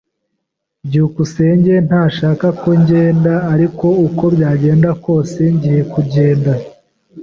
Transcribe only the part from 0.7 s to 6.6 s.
byukusenge ntashaka ko ngenda, ariko uko byagenda kose ngiye kugenda.